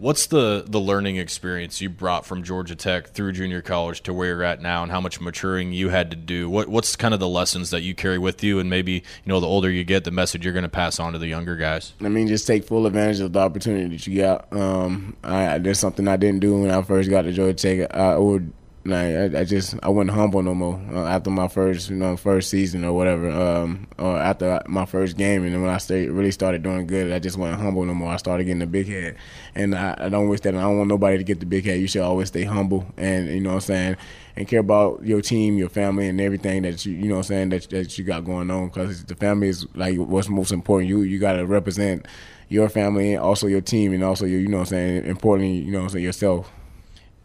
What's 0.00 0.28
the 0.28 0.64
the 0.66 0.80
learning 0.80 1.16
experience 1.16 1.82
you 1.82 1.90
brought 1.90 2.24
from 2.24 2.42
Georgia 2.42 2.74
Tech 2.74 3.08
through 3.08 3.32
junior 3.32 3.60
college 3.60 4.02
to 4.04 4.14
where 4.14 4.28
you're 4.28 4.42
at 4.42 4.62
now, 4.62 4.82
and 4.82 4.90
how 4.90 4.98
much 4.98 5.20
maturing 5.20 5.72
you 5.72 5.90
had 5.90 6.10
to 6.10 6.16
do? 6.16 6.48
What 6.48 6.68
what's 6.68 6.96
kind 6.96 7.12
of 7.12 7.20
the 7.20 7.28
lessons 7.28 7.68
that 7.68 7.82
you 7.82 7.94
carry 7.94 8.16
with 8.16 8.42
you, 8.42 8.58
and 8.58 8.70
maybe 8.70 8.92
you 8.92 9.02
know 9.26 9.40
the 9.40 9.46
older 9.46 9.70
you 9.70 9.84
get, 9.84 10.04
the 10.04 10.10
message 10.10 10.42
you're 10.42 10.54
going 10.54 10.62
to 10.62 10.70
pass 10.70 10.98
on 10.98 11.12
to 11.12 11.18
the 11.18 11.26
younger 11.26 11.54
guys? 11.54 11.92
I 12.00 12.08
mean, 12.08 12.28
just 12.28 12.46
take 12.46 12.64
full 12.64 12.86
advantage 12.86 13.20
of 13.20 13.34
the 13.34 13.40
opportunity 13.40 13.94
that 13.94 14.06
you 14.06 14.22
got. 14.22 14.50
Um, 14.50 15.18
I, 15.22 15.58
there's 15.58 15.78
something 15.78 16.08
I 16.08 16.16
didn't 16.16 16.40
do 16.40 16.58
when 16.58 16.70
I 16.70 16.80
first 16.80 17.10
got 17.10 17.22
to 17.22 17.32
Georgia 17.32 17.52
Tech. 17.52 17.94
I 17.94 18.16
would 18.16 18.54
like 18.84 19.14
I, 19.14 19.40
I, 19.40 19.44
just 19.44 19.74
I 19.82 19.90
wasn't 19.90 20.12
humble 20.12 20.42
no 20.42 20.54
more 20.54 20.80
uh, 20.90 21.04
after 21.04 21.28
my 21.28 21.48
first 21.48 21.90
you 21.90 21.96
know 21.96 22.16
first 22.16 22.48
season 22.48 22.82
or 22.82 22.94
whatever 22.94 23.30
um, 23.30 23.86
or 23.98 24.16
after 24.16 24.62
my 24.66 24.86
first 24.86 25.18
game 25.18 25.44
and 25.44 25.52
then 25.52 25.60
when 25.60 25.70
I 25.70 25.78
really 26.06 26.30
started 26.30 26.62
doing 26.62 26.86
good 26.86 27.12
I 27.12 27.18
just 27.18 27.36
wasn't 27.36 27.60
humble 27.60 27.84
no 27.84 27.92
more. 27.92 28.10
I 28.10 28.16
started 28.16 28.44
getting 28.44 28.60
the 28.60 28.66
big 28.66 28.88
head. 28.88 29.16
And 29.54 29.74
I, 29.74 29.94
I 29.98 30.08
don't 30.08 30.28
wish 30.28 30.40
that 30.40 30.54
I 30.54 30.62
don't 30.62 30.78
want 30.78 30.88
nobody 30.88 31.18
to 31.18 31.24
get 31.24 31.40
the 31.40 31.46
big 31.46 31.66
head. 31.66 31.78
You 31.78 31.88
should 31.88 32.02
always 32.02 32.28
stay 32.28 32.44
humble 32.44 32.86
and 32.96 33.28
you 33.28 33.40
know 33.40 33.50
what 33.50 33.54
I'm 33.56 33.60
saying 33.60 33.96
and 34.36 34.48
care 34.48 34.60
about 34.60 35.04
your 35.04 35.20
team 35.20 35.58
your 35.58 35.68
family 35.68 36.08
and 36.08 36.18
everything 36.18 36.62
that 36.62 36.86
you 36.86 36.94
you 36.94 37.08
know 37.08 37.16
what 37.16 37.30
I'm 37.30 37.50
saying 37.50 37.50
that 37.50 37.68
that 37.70 37.98
you 37.98 38.04
got 38.04 38.24
going 38.24 38.50
on 38.50 38.68
because 38.68 39.04
the 39.04 39.14
family 39.14 39.48
is 39.48 39.66
like 39.74 39.98
what's 39.98 40.30
most 40.30 40.52
important. 40.52 40.88
You 40.88 41.02
you 41.02 41.18
got 41.18 41.34
to 41.34 41.44
represent 41.44 42.06
your 42.48 42.70
family 42.70 43.14
and 43.14 43.22
also 43.22 43.46
your 43.46 43.60
team 43.60 43.92
and 43.92 44.02
also 44.02 44.24
your 44.24 44.40
you 44.40 44.48
know 44.48 44.58
what 44.58 44.72
I'm 44.72 44.76
saying 44.76 45.04
importantly 45.04 45.58
you 45.58 45.70
know 45.70 45.80
what 45.80 45.84
I'm 45.84 45.90
saying 45.90 46.04
yourself 46.04 46.50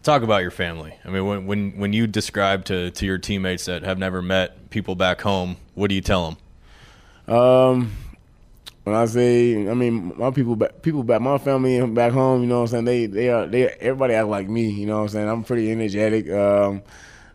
Talk 0.06 0.22
about 0.22 0.44
your 0.44 0.52
family. 0.52 0.94
I 1.04 1.10
mean, 1.10 1.26
when 1.26 1.48
when 1.48 1.72
when 1.80 1.92
you 1.92 2.06
describe 2.06 2.66
to 2.66 2.92
to 2.92 3.06
your 3.08 3.18
teammates 3.18 3.66
that 3.66 3.82
have 3.82 3.98
never 3.98 4.22
met 4.22 4.70
people 4.70 4.94
back 4.94 5.20
home, 5.20 5.58
what 5.74 5.90
do 5.90 5.96
you 5.96 6.02
tell 6.02 6.38
them? 7.28 7.36
Um, 7.36 7.92
when 8.84 8.96
I 8.96 9.08
say, 9.08 9.68
I 9.68 9.74
mean, 9.74 10.14
my 10.16 10.30
people, 10.30 10.56
back, 10.56 10.84
people 10.84 11.02
back, 11.02 11.22
my 11.22 11.40
family 11.40 11.84
back 11.88 12.12
home, 12.12 12.42
you 12.42 12.48
know 12.48 12.62
what 12.62 12.74
I'm 12.74 12.86
saying? 12.86 12.86
They, 12.86 13.06
they 13.08 13.30
are, 13.30 13.48
they, 13.48 13.68
everybody 13.68 14.14
act 14.14 14.28
like 14.28 14.48
me, 14.48 14.70
you 14.70 14.86
know 14.86 14.98
what 14.98 15.02
I'm 15.06 15.10
saying? 15.10 15.28
I'm 15.28 15.44
pretty 15.44 15.72
energetic. 15.72 16.30
Um, 16.30 16.84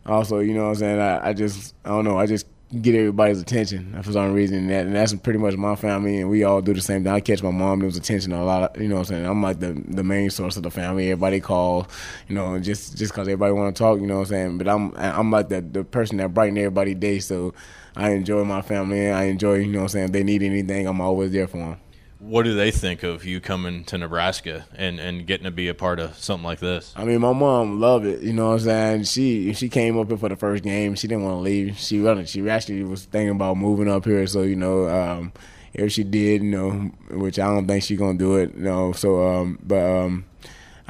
also, 0.07 0.39
you 0.39 0.55
know 0.55 0.63
what 0.63 0.69
I'm 0.69 0.75
saying? 0.77 1.01
I, 1.01 1.31
I 1.31 1.33
just, 1.33 1.75
I 1.85 1.89
don't 1.89 2.05
know, 2.05 2.21
I 2.21 2.27
just 2.27 2.47
get 2.81 2.95
everybody's 2.95 3.41
attention 3.41 4.01
for 4.03 4.13
some 4.13 4.33
reason. 4.33 4.59
And, 4.59 4.71
that, 4.71 4.87
and 4.87 4.95
that's 4.95 5.13
pretty 5.15 5.39
much 5.39 5.57
my 5.57 5.75
family, 5.75 6.21
and 6.21 6.31
we 6.31 6.45
all 6.45 6.61
do 6.61 6.73
the 6.73 6.81
same 6.81 7.03
thing. 7.03 7.13
I 7.13 7.21
catch 7.21 7.43
my 7.43 7.51
mom 7.51 7.81
mom's 7.81 7.97
attention 7.97 8.33
a 8.33 8.45
lot. 8.45 8.77
Of, 8.77 8.83
you 8.83 8.89
know 8.89 8.97
what 8.97 9.11
I'm 9.11 9.17
saying? 9.17 9.27
I'm 9.27 9.43
like 9.43 9.61
the 9.61 9.73
the 9.89 10.05
main 10.05 10.31
source 10.31 10.57
of 10.57 10.63
the 10.63 10.71
family. 10.71 11.11
Everybody 11.11 11.41
call, 11.41 11.89
you 12.29 12.35
know, 12.35 12.59
just 12.61 12.97
just 12.97 13.13
because 13.13 13.29
everybody 13.29 13.53
want 13.53 13.75
to 13.75 13.79
talk. 13.79 14.01
You 14.01 14.07
know 14.07 14.17
what 14.17 14.21
I'm 14.23 14.27
saying? 14.27 14.59
But 14.59 14.69
I'm 14.69 14.93
I'm 14.97 15.31
like 15.31 15.49
the 15.49 15.61
the 15.61 15.85
person 15.85 16.19
that 16.19 16.33
brighten 16.33 16.59
everybody's 16.59 16.97
day. 16.97 17.19
So 17.19 17.55
I 17.97 18.11
enjoy 18.11 18.45
my 18.45 18.63
family. 18.63 19.11
I 19.11 19.25
enjoy, 19.25 19.55
you 19.55 19.67
know 19.67 19.81
what 19.81 19.85
I'm 19.85 19.89
saying? 19.89 20.05
If 20.07 20.13
they 20.13 20.23
need 20.23 20.43
anything, 20.43 20.87
I'm 20.87 21.01
always 21.01 21.33
there 21.33 21.49
for 21.49 21.59
them 21.59 21.77
what 22.21 22.43
do 22.45 22.55
they 22.55 22.71
think 22.71 23.03
of 23.03 23.25
you 23.25 23.41
coming 23.41 23.83
to 23.85 23.97
Nebraska 23.97 24.67
and, 24.77 25.01
and 25.01 25.27
getting 25.27 25.45
to 25.45 25.51
be 25.51 25.69
a 25.69 25.75
part 25.75 25.99
of 25.99 26.17
something 26.17 26.45
like 26.45 26.61
this? 26.61 26.93
I 26.95 27.05
mean, 27.05 27.21
my 27.21 27.33
mom 27.33 27.81
loved 27.81 28.05
it. 28.05 28.21
You 28.21 28.35
know 28.35 28.49
what 28.49 28.55
I'm 28.55 28.61
saying? 28.61 29.05
She 29.05 29.55
she 29.55 29.69
came 29.71 29.99
up 29.99 30.09
here 30.09 30.19
for 30.19 30.29
the 30.29 30.37
first 30.37 30.63
game. 30.63 30.95
She 30.95 31.09
didn't 31.09 31.25
want 31.25 31.39
to 31.39 31.41
leave. 31.41 31.79
She 31.79 32.01
wanted. 32.01 32.29
She 32.29 32.49
actually 32.49 32.85
was 32.85 33.07
thinking 33.07 33.31
about 33.31 33.57
moving 33.57 33.91
up 33.91 34.05
here. 34.05 34.27
So 34.27 34.43
you 34.43 34.57
know, 34.57 34.89
um, 34.89 35.33
if 35.73 35.93
she 35.93 36.05
did, 36.05 36.43
you 36.43 36.51
know, 36.51 36.71
which 37.11 37.39
I 37.39 37.47
don't 37.47 37.67
think 37.67 37.83
she's 37.83 37.99
gonna 37.99 38.19
do 38.19 38.37
it. 38.37 38.55
You 38.55 38.65
know, 38.65 38.93
so 38.93 39.27
um, 39.27 39.59
but 39.63 39.83
um, 39.83 40.27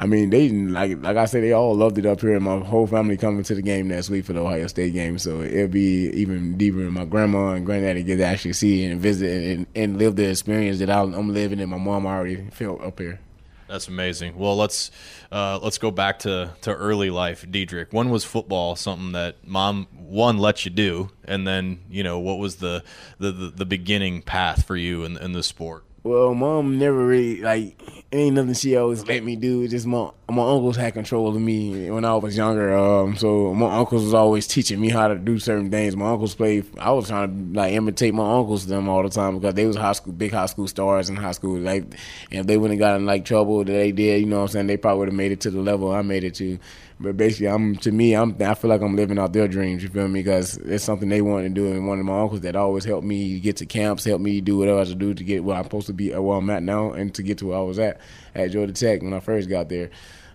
I 0.01 0.07
mean, 0.07 0.31
they 0.31 0.49
like 0.49 1.03
like 1.03 1.15
I 1.15 1.25
said, 1.25 1.43
they 1.43 1.51
all 1.51 1.75
loved 1.75 1.99
it 1.99 2.07
up 2.07 2.21
here, 2.21 2.33
and 2.33 2.43
my 2.43 2.57
whole 2.57 2.87
family 2.87 3.17
coming 3.17 3.43
to 3.43 3.53
the 3.53 3.61
game 3.61 3.87
next 3.87 4.09
week 4.09 4.25
for 4.25 4.33
the 4.33 4.39
Ohio 4.39 4.65
State 4.65 4.93
game. 4.93 5.19
So 5.19 5.41
it'll 5.41 5.67
be 5.67 6.09
even 6.09 6.57
deeper. 6.57 6.79
And 6.79 6.93
my 6.93 7.05
grandma 7.05 7.51
and 7.51 7.67
granddaddy 7.67 8.01
get 8.01 8.17
to 8.17 8.25
actually 8.25 8.53
see 8.53 8.83
and 8.83 8.99
visit 8.99 9.29
and, 9.29 9.67
and 9.75 9.99
live 9.99 10.15
the 10.15 10.27
experience 10.27 10.79
that 10.79 10.89
I'm 10.89 11.31
living, 11.31 11.59
and 11.59 11.69
my 11.69 11.77
mom 11.77 12.07
already 12.07 12.49
felt 12.49 12.81
up 12.81 12.97
here. 12.97 13.19
That's 13.67 13.87
amazing. 13.87 14.39
Well, 14.39 14.57
let's 14.57 14.89
uh, 15.31 15.59
let's 15.61 15.77
go 15.77 15.91
back 15.91 16.19
to, 16.19 16.51
to 16.61 16.73
early 16.73 17.11
life, 17.11 17.45
Dedrick. 17.45 17.93
When 17.93 18.09
was 18.09 18.25
football 18.25 18.75
something 18.75 19.11
that 19.11 19.47
mom 19.47 19.87
one 19.93 20.39
let 20.39 20.65
you 20.65 20.71
do, 20.71 21.11
and 21.25 21.47
then 21.47 21.79
you 21.91 22.01
know 22.01 22.17
what 22.17 22.39
was 22.39 22.55
the 22.55 22.83
the, 23.19 23.31
the, 23.31 23.47
the 23.49 23.65
beginning 23.65 24.23
path 24.23 24.65
for 24.65 24.75
you 24.75 25.05
in, 25.05 25.15
in 25.15 25.33
the 25.33 25.43
sport? 25.43 25.85
Well, 26.03 26.33
mom 26.33 26.79
never 26.79 27.05
really 27.05 27.41
like 27.41 27.79
ain't 28.11 28.35
nothing 28.35 28.53
she 28.55 28.75
always 28.75 29.05
let 29.05 29.23
me 29.23 29.35
do. 29.35 29.61
It's 29.61 29.71
just 29.71 29.85
my 29.85 30.09
my 30.29 30.43
uncles 30.43 30.75
had 30.75 30.93
control 30.93 31.35
of 31.35 31.41
me 31.41 31.91
when 31.91 32.05
I 32.05 32.15
was 32.15 32.35
younger. 32.35 32.75
Um, 32.75 33.15
so 33.15 33.53
my 33.53 33.77
uncles 33.77 34.03
was 34.05 34.13
always 34.13 34.47
teaching 34.47 34.79
me 34.79 34.89
how 34.89 35.07
to 35.09 35.15
do 35.15 35.37
certain 35.39 35.69
things. 35.69 35.95
My 35.95 36.11
uncles 36.11 36.33
played. 36.35 36.65
I 36.79 36.91
was 36.91 37.07
trying 37.07 37.53
to 37.53 37.59
like 37.59 37.73
imitate 37.73 38.13
my 38.13 38.39
uncles 38.39 38.65
them 38.65 38.89
all 38.89 39.03
the 39.03 39.09
time 39.09 39.37
because 39.37 39.53
they 39.53 39.65
was 39.65 39.75
high 39.75 39.91
school, 39.93 40.13
big 40.13 40.31
high 40.31 40.45
school 40.47 40.67
stars 40.67 41.09
in 41.09 41.15
high 41.15 41.33
school. 41.33 41.59
Like, 41.59 41.83
if 42.31 42.47
they 42.47 42.57
wouldn't 42.57 42.79
have 42.79 42.87
gotten 42.87 43.05
like 43.05 43.25
trouble 43.25 43.59
that 43.59 43.71
they 43.71 43.91
did, 43.91 44.21
you 44.21 44.25
know 44.25 44.37
what 44.37 44.43
I'm 44.43 44.47
saying? 44.49 44.67
They 44.67 44.77
probably 44.77 44.99
would 44.99 45.07
have 45.09 45.15
made 45.15 45.31
it 45.31 45.41
to 45.41 45.51
the 45.51 45.61
level 45.61 45.91
I 45.91 46.01
made 46.01 46.23
it 46.23 46.35
to. 46.35 46.57
But 46.99 47.17
basically, 47.17 47.47
I'm 47.47 47.75
to 47.77 47.91
me, 47.91 48.15
I'm 48.15 48.35
I 48.41 48.53
feel 48.53 48.69
like 48.69 48.81
I'm 48.81 48.95
living 48.95 49.17
out 49.17 49.33
their 49.33 49.47
dreams. 49.47 49.83
You 49.83 49.89
feel 49.89 50.07
me? 50.07 50.21
Because 50.21 50.57
it's 50.57 50.83
something 50.83 51.09
they 51.09 51.21
wanted 51.21 51.55
to 51.55 51.61
do, 51.61 51.71
and 51.71 51.87
one 51.87 51.99
of 51.99 52.05
my 52.05 52.21
uncles 52.21 52.41
that 52.41 52.55
always 52.55 52.85
helped 52.85 53.05
me 53.05 53.39
get 53.39 53.57
to 53.57 53.65
camps, 53.65 54.05
helped 54.05 54.23
me 54.23 54.39
do 54.39 54.57
whatever 54.57 54.77
I 54.77 54.79
had 54.81 54.89
to 54.89 54.95
do 54.95 55.13
to 55.13 55.23
get 55.23 55.43
what 55.43 55.57
I'm 55.57 55.63
supposed 55.63 55.87
to 55.87 55.90
be, 55.93 56.11
where 56.11 56.37
I'm 56.37 56.49
at 56.49 56.63
now, 56.63 56.91
and 56.91 57.13
to 57.15 57.23
get 57.23 57.37
to 57.39 57.47
where 57.47 57.57
I 57.57 57.61
was 57.61 57.79
at 57.79 57.99
at 58.35 58.51
Georgia 58.51 58.73
Tech 58.73 59.01
when 59.01 59.13
I 59.13 59.19
first 59.19 59.49
got 59.49 59.69
there. 59.69 59.89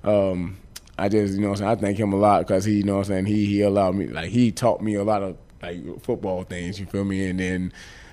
Um, 0.05 0.59
I 0.99 1.09
just, 1.09 1.35
you 1.35 1.41
know, 1.41 1.51
I'm 1.51 1.57
saying, 1.57 1.71
I 1.71 1.75
thank 1.75 1.99
him 1.99 2.13
a 2.13 2.17
lot 2.17 2.47
because 2.47 2.65
he, 2.65 2.79
you 2.79 2.83
know, 2.85 2.99
I'm 2.99 3.05
saying 3.05 3.27
he 3.27 3.45
he 3.47 3.63
allowed 3.63 3.95
me, 3.95 4.07
like 4.07 4.31
he 4.31 4.51
taught 4.51 4.81
me 4.81 4.95
a 4.95 5.05
lot 5.05 5.23
of 5.23 5.37
like 5.63 6.03
football 6.03 6.45
things. 6.45 6.81
You 6.81 6.87
feel 6.87 7.05
me? 7.05 7.29
And 7.29 7.39
then 7.39 7.73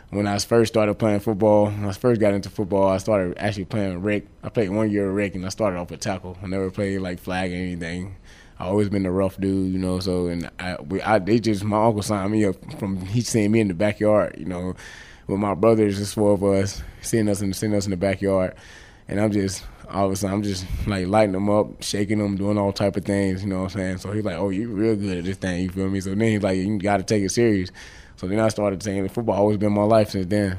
when 0.10 0.28
I 0.28 0.38
first 0.40 0.74
started 0.74 0.96
playing 0.96 1.22
football, 1.22 1.66
when 1.66 1.86
I 1.86 1.92
first 1.94 2.20
got 2.20 2.34
into 2.34 2.50
football, 2.50 2.90
I 2.90 2.98
started 2.98 3.38
actually 3.38 3.66
playing 3.66 4.02
rec. 4.02 4.24
I 4.44 4.50
played 4.50 4.70
one 4.70 4.92
year 4.92 5.10
of 5.10 5.16
rec, 5.16 5.36
and 5.36 5.46
I 5.46 5.50
started 5.50 5.78
off 5.78 5.92
with 5.92 6.02
tackle. 6.02 6.38
I 6.42 6.48
never 6.48 6.70
played 6.70 7.00
like 7.00 7.20
flag 7.20 7.52
or 7.52 7.56
anything. 7.56 8.18
I 8.60 8.66
always 8.66 8.90
been 8.90 9.06
a 9.06 9.12
rough 9.12 9.40
dude, 9.40 9.72
you 9.72 9.80
know. 9.80 10.00
So 10.00 10.28
and 10.28 10.50
I, 10.60 10.78
we, 10.82 11.02
I 11.02 11.20
they 11.20 11.40
just 11.40 11.64
my 11.64 11.86
uncle 11.86 12.04
signed 12.04 12.32
me 12.32 12.46
up 12.46 12.56
from 12.80 12.98
he 13.06 13.22
seen 13.22 13.52
me 13.52 13.60
in 13.60 13.68
the 13.68 13.74
backyard, 13.74 14.36
you 14.38 14.46
know, 14.46 14.76
with 15.27 15.39
my 15.39 15.53
brothers, 15.53 15.98
just 15.98 16.15
four 16.15 16.34
of 16.34 16.44
us, 16.44 16.82
seeing 17.01 17.30
us 17.30 17.42
and 17.42 17.56
seeing 17.56 17.74
us 17.74 17.86
in 17.86 17.92
the 17.92 17.98
backyard, 17.98 18.56
and 19.08 19.20
I'm 19.20 19.32
just 19.32 19.63
all 19.89 20.06
of 20.06 20.12
a 20.12 20.15
sudden 20.15 20.36
I'm 20.36 20.44
just 20.44 20.65
like 20.88 21.08
lighting 21.08 21.34
them 21.34 21.50
up, 21.50 21.84
shaking 21.84 22.20
them, 22.20 22.36
doing 22.36 22.58
all 22.58 22.72
type 22.72 22.96
of 22.96 23.06
things, 23.06 23.44
you 23.44 23.50
know 23.50 23.63
what 23.63 23.74
I'm 23.74 23.80
saying? 23.80 23.98
So 24.00 24.12
he's 24.12 24.25
like, 24.25 24.38
"Oh, 24.38 24.50
you're 24.50 24.70
real 24.70 24.96
good 24.96 25.20
at 25.20 25.24
this 25.24 25.38
thing," 25.38 25.63
you 25.63 25.70
feel 25.70 25.89
me? 25.89 26.00
So 26.00 26.10
then 26.10 26.20
he's 26.20 26.42
like, 26.42 26.58
"You 26.58 26.77
got 26.80 26.98
to 26.98 27.03
take 27.03 27.24
it 27.24 27.30
serious." 27.30 27.70
So 28.15 28.27
then 28.27 28.39
I 28.39 28.48
started 28.50 28.82
saying, 28.82 29.08
"Football 29.10 29.36
always 29.36 29.58
been 29.58 29.74
my 29.74 29.84
life 29.84 30.12
since 30.12 30.27
then." 30.27 30.58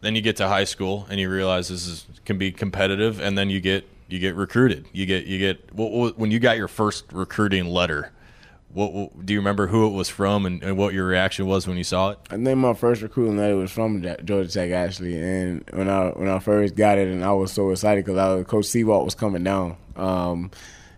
Then 0.00 0.14
you 0.14 0.20
get 0.20 0.36
to 0.36 0.48
high 0.48 0.64
school 0.64 1.06
and 1.08 1.18
you 1.18 1.30
realize 1.30 1.68
this 1.68 1.86
is 1.86 2.06
can 2.24 2.38
be 2.38 2.52
competitive, 2.52 3.20
and 3.20 3.38
then 3.38 3.50
you 3.50 3.60
get 3.60 3.88
you 4.08 4.18
get 4.18 4.34
recruited. 4.34 4.86
You 4.92 5.06
get 5.06 5.26
you 5.26 5.38
get 5.38 5.74
what, 5.74 6.18
when 6.18 6.30
you 6.30 6.38
got 6.38 6.56
your 6.56 6.68
first 6.68 7.12
recruiting 7.12 7.66
letter. 7.66 8.10
What, 8.74 8.92
what, 8.92 9.24
do 9.24 9.32
you 9.32 9.38
remember 9.38 9.68
who 9.68 9.86
it 9.86 9.90
was 9.90 10.08
from 10.08 10.44
and, 10.44 10.62
and, 10.62 10.76
what 10.76 10.92
your 10.94 11.06
reaction 11.06 11.46
was 11.46 11.66
when 11.66 11.76
you 11.76 11.84
saw 11.84 12.10
it? 12.10 12.18
I 12.28 12.34
think 12.36 12.58
my 12.58 12.74
first 12.74 13.02
recruiting 13.02 13.38
letter 13.38 13.56
was 13.56 13.70
from 13.70 14.02
Georgia 14.24 14.50
Tech 14.50 14.72
actually, 14.72 15.16
and 15.16 15.64
when 15.72 15.88
I 15.88 16.08
when 16.08 16.28
I 16.28 16.40
first 16.40 16.74
got 16.74 16.98
it, 16.98 17.08
and 17.08 17.24
I 17.24 17.32
was 17.32 17.52
so 17.52 17.70
excited 17.70 18.04
because 18.04 18.44
Coach 18.46 18.66
Sewak 18.66 19.04
was 19.04 19.14
coming 19.14 19.44
down. 19.44 19.76
Um, 19.96 20.50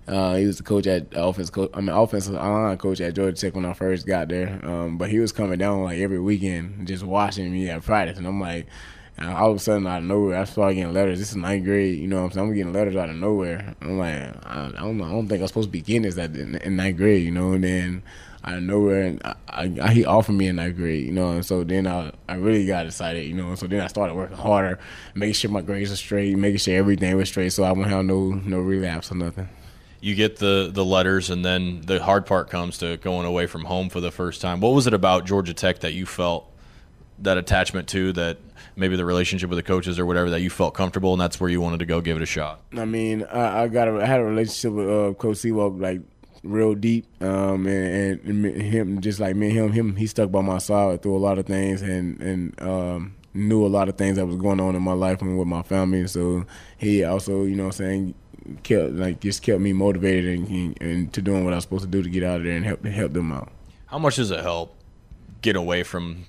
Uh, 0.09 0.37
he 0.37 0.47
was 0.47 0.59
the 0.59 0.63
coach 0.63 0.87
at 0.87 1.09
offense 1.13 1.51
coach. 1.51 1.71
I 1.75 1.81
mean, 1.81 1.89
offensive 1.89 2.35
line 2.35 2.79
coach 2.79 3.01
at 3.01 3.15
Georgia 3.15 3.37
Tech 3.37 3.55
when 3.57 3.65
I 3.65 3.73
first 3.73 4.07
got 4.07 4.29
there. 4.29 4.61
Um, 4.63 4.99
but 4.99 5.11
he 5.11 5.19
was 5.19 5.33
coming 5.33 5.59
down 5.59 5.83
like 5.83 5.99
every 5.99 6.21
weekend, 6.21 6.87
just 6.87 7.03
watching 7.03 7.53
me 7.53 7.69
at 7.69 7.83
practice, 7.83 8.17
and 8.19 8.27
I'm 8.27 8.41
like, 8.41 8.67
all 9.19 9.51
of 9.51 9.57
a 9.57 9.59
sudden 9.59 9.87
out 9.87 9.99
of 9.99 10.05
nowhere, 10.05 10.39
I 10.39 10.45
started 10.45 10.75
getting 10.75 10.93
letters. 10.93 11.19
This 11.19 11.31
is 11.31 11.37
ninth 11.37 11.65
grade, 11.65 11.99
you 11.99 12.07
know 12.07 12.17
what 12.17 12.25
I'm 12.25 12.31
saying? 12.33 12.49
I'm 12.49 12.55
getting 12.55 12.73
letters 12.73 12.97
out 12.97 13.09
of 13.09 13.17
nowhere. 13.17 13.75
I'm 13.81 13.99
like, 13.99 14.15
I, 14.47 14.73
I 14.77 14.81
don't. 14.81 15.01
I 15.01 15.11
don't 15.11 15.27
think 15.27 15.41
I'm 15.41 15.49
supposed 15.49 15.69
to 15.69 15.73
be 15.73 15.81
getting 15.81 16.03
this 16.03 16.19
at, 16.19 16.37
in, 16.37 16.57
in 16.57 16.77
ninth 16.77 16.99
grade, 16.99 17.25
you 17.25 17.31
know. 17.31 17.53
And 17.53 17.65
then 17.65 18.03
out 18.45 18.59
of 18.59 18.63
nowhere, 18.63 19.03
and 19.03 19.23
I, 19.25 19.73
I, 19.81 19.93
he 19.93 20.05
offered 20.05 20.35
me 20.35 20.49
in 20.49 20.57
ninth 20.57 20.77
grade, 20.77 21.07
you 21.07 21.13
know. 21.13 21.33
And 21.33 21.47
so 21.47 21.65
then 21.65 21.87
I, 21.87 22.13
I 22.29 22.35
really 22.35 22.67
got 22.67 22.87
excited, 22.87 23.27
you 23.27 23.35
know. 23.35 23.49
And 23.49 23.59
so 23.59 23.67
then 23.67 23.81
I 23.81 23.87
started 23.87 24.15
working 24.15 24.37
harder, 24.37 24.79
making 25.15 25.35
sure 25.35 25.51
my 25.51 25.63
grades 25.63 25.91
are 25.91 25.97
straight, 25.97 26.37
making 26.37 26.59
sure 26.59 26.77
everything 26.77 27.17
was 27.17 27.31
straight, 27.31 27.55
so 27.55 27.65
I 27.65 27.73
wouldn't 27.73 27.89
have 27.89 28.05
no 28.05 28.33
no 28.33 28.61
relapse 28.61 29.11
or 29.11 29.15
nothing 29.15 29.49
you 30.01 30.15
get 30.15 30.37
the 30.37 30.71
the 30.73 30.85
letters 30.85 31.31
and 31.31 31.45
then 31.45 31.81
the 31.81 32.03
hard 32.03 32.27
part 32.27 32.51
comes 32.51 32.79
to 32.79 32.97
going 32.99 33.27
away 33.27 33.47
from 33.47 33.65
home 33.65 33.89
for 33.89 34.01
the 34.01 34.11
first 34.11 34.41
time 34.41 34.61
what 34.61 34.75
was 34.75 34.87
it 34.87 34.93
about 34.93 35.25
georgia 35.25 35.55
tech 35.55 35.81
that 35.81 35.95
you 35.95 36.05
felt 36.05 36.53
that 37.21 37.39
attachment 37.39 37.89
to 37.89 38.13
that 38.13 38.39
maybe 38.77 38.97
the 38.97 39.05
relationship 39.05 39.49
with 39.49 39.57
the 39.57 39.63
coaches 39.63 39.99
or 39.99 40.07
whatever 40.07 40.31
that 40.31 40.41
you 40.41 40.51
felt 40.51 40.75
comfortable 40.75 41.13
and 41.13 41.21
that's 41.21 41.41
where 41.41 41.51
you 41.51 41.61
wanted 41.61 41.79
to 41.79 41.87
go 41.87 42.01
give 42.01 42.17
it 42.17 42.23
a 42.23 42.27
shot 42.27 42.61
i 42.77 42.85
mean 42.85 43.25
i, 43.25 43.63
I 43.63 43.69
got 43.69 43.89
a, 43.89 44.03
I 44.03 44.07
had 44.07 44.21
a 44.21 44.25
relationship 44.25 44.73
with 44.73 44.89
uh, 44.89 45.15
coach 45.15 45.39
Sewak 45.39 45.81
like 45.81 46.01
real 46.43 46.75
deep 46.75 47.07
um, 47.23 47.67
and, 47.67 48.21
and, 48.25 48.63
him 48.63 49.01
just 49.01 49.19
like 49.19 49.35
me 49.35 49.49
and 49.49 49.57
him 49.57 49.73
him 49.73 49.97
he 49.97 50.07
stuck 50.07 50.31
by 50.31 50.41
my 50.41 50.59
side 50.59 51.03
through 51.03 51.17
a 51.17 51.19
lot 51.19 51.39
of 51.39 51.47
things 51.47 51.83
and 51.83 52.21
and 52.21 52.63
um, 52.63 53.17
knew 53.35 53.67
a 53.67 53.69
lot 53.69 53.89
of 53.89 53.97
things 53.97 54.17
that 54.17 54.27
was 54.27 54.37
going 54.37 54.61
on 54.61 54.77
in 54.77 54.83
my 54.83 54.93
life 54.93 55.21
and 55.23 55.39
with 55.39 55.49
my 55.49 55.63
family 55.63 56.07
so 56.07 56.45
he 56.77 57.03
also 57.03 57.45
you 57.45 57.57
know 57.57 57.71
saying 57.71 58.15
kept 58.63 58.93
like 58.93 59.21
just 59.21 59.43
kept 59.43 59.61
me 59.61 59.73
motivated 59.73 60.39
and, 60.39 60.81
and 60.81 61.13
to 61.13 61.23
doing 61.23 61.45
what 61.45 61.53
I 61.53 61.57
was 61.57 61.65
supposed 61.65 61.85
to 61.85 61.91
do 61.91 62.03
to 62.03 62.09
get 62.09 62.23
out 62.23 62.39
of 62.39 62.45
there 62.45 62.57
and 62.57 62.65
help 62.65 62.85
help 62.85 63.13
them 63.13 63.33
out. 63.33 63.51
How 63.87 63.99
much 63.99 64.17
does 64.17 64.31
it 64.31 64.41
help 64.41 64.75
get 65.43 65.57
away 65.57 65.83
from 65.83 66.27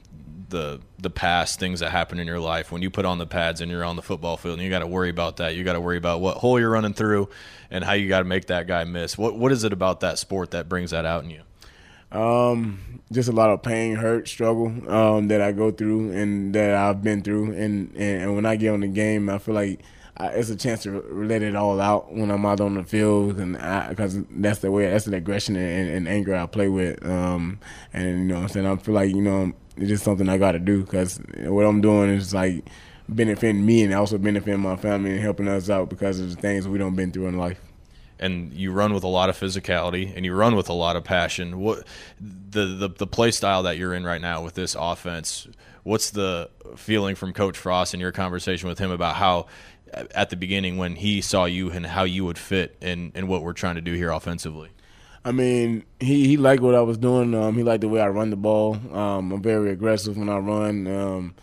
the 0.49 0.79
the 0.99 1.09
past 1.09 1.59
things 1.59 1.79
that 1.81 1.91
happen 1.91 2.19
in 2.19 2.27
your 2.27 2.39
life. 2.39 2.71
When 2.71 2.81
you 2.81 2.89
put 2.89 3.05
on 3.05 3.17
the 3.17 3.27
pads 3.27 3.61
and 3.61 3.71
you're 3.71 3.83
on 3.83 3.95
the 3.95 4.01
football 4.01 4.37
field 4.37 4.55
and 4.55 4.63
you 4.63 4.69
got 4.69 4.79
to 4.79 4.87
worry 4.87 5.09
about 5.09 5.37
that 5.37 5.55
you 5.55 5.63
got 5.63 5.73
to 5.73 5.81
worry 5.81 5.97
about 5.97 6.21
what 6.21 6.37
hole 6.37 6.59
you're 6.59 6.69
running 6.69 6.93
through 6.93 7.29
and 7.69 7.83
how 7.83 7.93
you 7.93 8.07
got 8.07 8.19
to 8.19 8.25
make 8.25 8.47
that 8.47 8.67
guy 8.67 8.83
miss. 8.83 9.17
What 9.17 9.37
what 9.37 9.51
is 9.51 9.63
it 9.63 9.73
about 9.73 10.01
that 10.01 10.19
sport 10.19 10.51
that 10.51 10.69
brings 10.69 10.91
that 10.91 11.05
out 11.05 11.23
in 11.23 11.29
you? 11.29 11.41
Um 12.11 13.01
just 13.11 13.29
a 13.29 13.33
lot 13.33 13.49
of 13.49 13.63
pain 13.63 13.95
hurt 13.95 14.27
struggle 14.27 14.67
um 14.89 15.27
that 15.27 15.41
I 15.41 15.51
go 15.51 15.71
through 15.71 16.11
and 16.11 16.53
that 16.55 16.73
I've 16.73 17.03
been 17.03 17.21
through. 17.21 17.51
And 17.53 17.91
and, 17.95 18.21
and 18.23 18.35
when 18.35 18.45
I 18.45 18.55
get 18.55 18.69
on 18.69 18.81
the 18.81 18.87
game 18.87 19.29
I 19.29 19.37
feel 19.39 19.55
like 19.55 19.81
I, 20.19 20.27
it's 20.29 20.49
a 20.49 20.55
chance 20.55 20.83
to 20.83 21.03
let 21.11 21.43
it 21.43 21.55
all 21.55 21.79
out 21.79 22.11
when 22.11 22.31
I'm 22.31 22.45
out 22.45 22.59
on 22.59 22.73
the 22.73 22.83
field, 22.83 23.37
and 23.37 23.53
because 23.89 24.19
that's 24.31 24.59
the 24.59 24.71
way 24.71 24.89
that's 24.89 25.05
the 25.05 25.15
aggression 25.15 25.55
and, 25.55 25.89
and, 25.89 26.07
anger 26.07 26.35
I 26.35 26.47
play 26.47 26.67
with. 26.67 27.05
Um, 27.05 27.59
and 27.93 28.07
you 28.07 28.25
know, 28.25 28.37
I'm 28.37 28.47
saying? 28.47 28.65
I 28.65 28.75
feel 28.77 28.95
like 28.95 29.11
you 29.11 29.21
know 29.21 29.53
it's 29.77 29.87
just 29.87 30.03
something 30.03 30.27
I 30.29 30.37
got 30.37 30.53
to 30.53 30.59
do 30.59 30.83
because 30.83 31.19
what 31.37 31.65
I'm 31.65 31.81
doing 31.81 32.09
is 32.09 32.33
like 32.33 32.67
benefiting 33.09 33.65
me 33.65 33.83
and 33.83 33.93
also 33.93 34.17
benefiting 34.17 34.59
my 34.59 34.75
family 34.75 35.11
and 35.11 35.19
helping 35.19 35.47
us 35.47 35.69
out 35.69 35.89
because 35.89 36.19
of 36.19 36.29
the 36.29 36.35
things 36.35 36.67
we 36.67 36.77
don't 36.77 36.95
been 36.95 37.11
through 37.11 37.27
in 37.27 37.37
life 37.37 37.61
and 38.19 38.53
you 38.53 38.71
run 38.71 38.93
with 38.93 39.03
a 39.03 39.07
lot 39.07 39.29
of 39.29 39.39
physicality 39.39 40.11
and 40.15 40.25
you 40.25 40.33
run 40.33 40.55
with 40.55 40.69
a 40.69 40.73
lot 40.73 40.95
of 40.95 41.03
passion. 41.03 41.59
What 41.59 41.85
the 42.19 42.65
the, 42.65 42.89
the 42.89 43.07
play 43.07 43.31
style 43.31 43.63
that 43.63 43.77
you're 43.77 43.93
in 43.93 44.03
right 44.03 44.21
now 44.21 44.43
with 44.43 44.55
this 44.55 44.75
offense? 44.77 45.47
What's 45.83 46.09
the 46.11 46.49
feeling 46.75 47.15
from 47.15 47.33
Coach 47.33 47.57
Frost 47.57 47.93
in 47.93 47.99
your 47.99 48.11
conversation 48.11 48.67
with 48.67 48.79
him 48.79 48.91
about 48.91 49.15
how 49.15 49.47
at 49.93 50.29
the 50.29 50.35
beginning 50.35 50.77
when 50.77 50.95
he 50.95 51.21
saw 51.21 51.45
you 51.45 51.71
and 51.71 51.85
how 51.85 52.03
you 52.03 52.25
would 52.25 52.37
fit 52.37 52.75
in, 52.81 53.11
in 53.15 53.27
what 53.27 53.41
we're 53.41 53.53
trying 53.53 53.75
to 53.75 53.81
do 53.81 53.93
here 53.93 54.11
offensively? 54.11 54.69
I 55.27 55.33
mean, 55.33 55.83
he, 55.99 56.25
he 56.25 56.37
liked 56.37 56.63
what 56.63 56.73
I 56.73 56.81
was 56.81 56.97
doing. 56.97 57.35
Um, 57.35 57.55
he 57.55 57.61
liked 57.61 57.81
the 57.81 57.89
way 57.89 57.99
I 57.99 58.07
run 58.07 58.29
the 58.29 58.37
ball. 58.37 58.75
Um, 58.93 59.33
I'm 59.33 59.41
very 59.41 59.71
aggressive 59.71 60.15
when 60.15 60.29
I 60.29 60.37
run. 60.37 60.87
Um, 60.87 61.35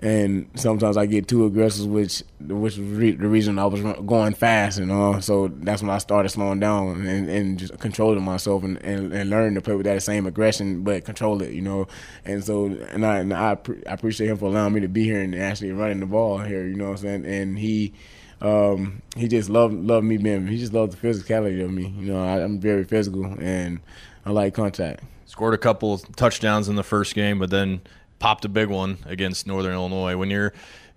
and 0.00 0.50
sometimes 0.56 0.96
I 0.96 1.06
get 1.06 1.28
too 1.28 1.44
aggressive, 1.44 1.86
which 1.86 2.24
which 2.40 2.76
was 2.76 2.80
re- 2.80 3.12
the 3.12 3.28
reason 3.28 3.60
I 3.60 3.66
was 3.66 3.80
going 4.04 4.34
fast, 4.34 4.80
you 4.80 4.86
know. 4.86 5.20
So 5.20 5.48
that's 5.48 5.82
when 5.82 5.90
I 5.90 5.98
started 5.98 6.30
slowing 6.30 6.58
down 6.58 7.06
and, 7.06 7.28
and 7.28 7.58
just 7.58 7.78
controlling 7.78 8.24
myself 8.24 8.64
and, 8.64 8.76
and, 8.78 9.12
and 9.12 9.30
learning 9.30 9.54
to 9.54 9.60
play 9.60 9.76
with 9.76 9.86
that 9.86 10.02
same 10.02 10.26
aggression, 10.26 10.82
but 10.82 11.04
control 11.04 11.40
it, 11.42 11.52
you 11.52 11.62
know. 11.62 11.86
And 12.24 12.42
so 12.44 12.66
and 12.66 13.06
I 13.06 13.18
and 13.18 13.32
I, 13.32 13.56
I 13.86 13.92
appreciate 13.92 14.30
him 14.30 14.36
for 14.36 14.46
allowing 14.46 14.74
me 14.74 14.80
to 14.80 14.88
be 14.88 15.04
here 15.04 15.20
and 15.20 15.34
actually 15.34 15.70
running 15.70 16.00
the 16.00 16.06
ball 16.06 16.38
here, 16.38 16.66
you 16.66 16.74
know 16.74 16.86
what 16.90 17.02
I'm 17.04 17.22
saying. 17.22 17.26
And 17.26 17.58
he 17.58 17.92
um, 18.40 19.02
he 19.16 19.26
just 19.28 19.50
loved 19.50 19.74
loved 19.74 20.06
me 20.06 20.16
being 20.16 20.46
he 20.46 20.58
just 20.58 20.72
loved 20.72 20.92
the 20.92 20.96
physicality 20.96 21.64
of 21.64 21.70
me, 21.70 21.88
you 21.98 22.12
know. 22.12 22.24
I, 22.24 22.42
I'm 22.42 22.60
very 22.60 22.84
physical 22.84 23.24
and 23.24 23.80
I 24.24 24.30
like 24.30 24.54
contact. 24.54 25.02
Scored 25.26 25.54
a 25.54 25.58
couple 25.58 25.98
touchdowns 25.98 26.68
in 26.68 26.76
the 26.76 26.82
first 26.82 27.14
game, 27.14 27.38
but 27.38 27.50
then 27.50 27.80
popped 28.18 28.44
a 28.44 28.48
big 28.48 28.68
one 28.68 28.98
against 29.06 29.46
Northern 29.46 29.72
Illinois. 29.72 30.16
When 30.16 30.30
you're 30.30 30.52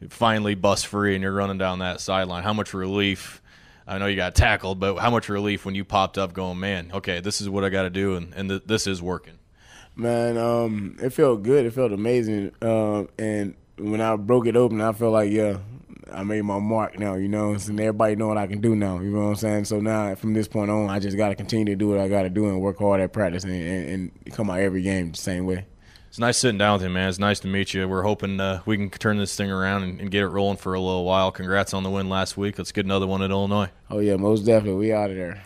finally 0.10 0.56
bust 0.56 0.88
free 0.88 1.16
and 1.16 1.24
you're 1.24 1.34
running 1.34 1.58
down 1.58 1.80
that 1.80 2.00
sideline, 2.00 2.44
how 2.44 2.54
much 2.54 2.74
relief? 2.74 3.42
I 3.88 3.98
know 3.98 4.06
you 4.06 4.16
got 4.16 4.36
tackled, 4.36 4.80
but 4.80 4.98
how 4.98 5.10
much 5.10 5.28
relief 5.28 5.66
when 5.66 5.76
you 5.76 5.84
popped 5.84 6.18
up, 6.18 6.34
going, 6.34 6.60
man, 6.60 6.92
okay, 6.94 7.20
this 7.20 7.42
is 7.42 7.50
what 7.50 7.64
I 7.64 7.70
got 7.70 7.84
to 7.84 7.90
do, 7.90 8.16
and 8.16 8.34
and 8.36 8.50
th- 8.50 8.64
this 8.66 8.86
is 8.86 9.02
working. 9.02 9.40
Man, 9.96 10.38
um, 10.38 10.96
it 11.02 11.10
felt 11.10 11.44
good. 11.44 11.66
It 11.66 11.72
felt 11.72 11.92
amazing, 11.92 12.52
uh, 12.62 13.06
and 13.18 13.56
when 13.78 14.00
I 14.00 14.16
broke 14.16 14.46
it 14.46 14.56
open, 14.56 14.80
I 14.80 14.94
felt 14.94 15.12
like, 15.12 15.32
yeah, 15.32 15.58
I 16.14 16.24
made 16.24 16.42
my 16.44 16.60
mark 16.60 16.98
now, 17.00 17.16
you 17.16 17.28
know, 17.28 17.54
and 17.54 17.80
everybody 17.80 18.16
know 18.16 18.28
what 18.28 18.38
I 18.38 18.48
can 18.48 18.62
do 18.62 18.76
now, 18.76 19.00
you 19.00 19.12
know 19.12 19.22
what 19.22 19.30
I'm 19.30 19.36
saying? 19.36 19.66
So 19.66 19.80
now 19.80 20.16
from 20.16 20.34
this 20.34 20.48
point 20.48 20.72
on, 20.72 20.90
I 20.90 21.00
just 21.00 21.18
got 21.18 21.30
to 21.30 21.36
continue 21.36 21.66
to 21.66 21.76
do 21.76 21.90
what 21.90 22.00
I 22.00 22.08
got 22.08 22.24
to 22.24 22.30
do 22.30 22.48
and 22.48 22.62
work 22.62 22.80
hard 22.80 23.02
at 23.02 23.14
practice 23.14 23.44
and, 23.44 23.54
and, 23.54 24.12
and, 24.26 24.34
come 24.34 24.50
out 24.50 24.60
every 24.60 24.82
game 24.82 25.12
the 25.12 25.18
same 25.18 25.46
way. 25.46 25.66
It's 26.10 26.20
nice 26.20 26.38
sitting 26.38 26.58
down 26.58 26.74
with 26.74 26.84
him, 26.84 26.94
man. 26.94 27.08
It's 27.08 27.20
nice 27.20 27.40
to 27.40 27.48
meet 27.48 27.74
you. 27.74 27.88
We're 27.88 28.04
hoping 28.04 28.40
uh, 28.40 28.62
we 28.66 28.76
can 28.76 28.90
turn 28.90 29.18
this 29.18 29.36
thing 29.36 29.50
around 29.50 29.84
and, 29.84 30.02
and, 30.02 30.12
get 30.12 30.24
it 30.24 30.28
rolling 30.28 30.58
for 30.58 30.74
a 30.74 30.80
little 30.80 31.06
while. 31.06 31.32
Congrats 31.32 31.74
on 31.74 31.84
the 31.84 31.90
win 31.90 32.10
last 32.10 32.36
week. 32.36 32.58
Let's 32.58 32.74
get 32.74 32.86
another 32.86 33.08
one 33.08 33.22
at 33.22 33.32
Illinois. 33.32 33.70
Oh 33.90 34.00
yeah, 34.00 34.18
most 34.18 34.46
definitely. 34.46 34.80
We 34.80 34.94
out 34.94 35.10
of 35.10 35.16
there. 35.16 35.42